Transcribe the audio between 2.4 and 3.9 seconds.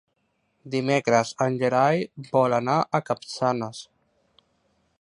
anar a Capçanes.